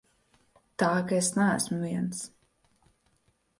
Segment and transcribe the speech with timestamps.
[0.83, 2.25] Tā ka es neesmu viens.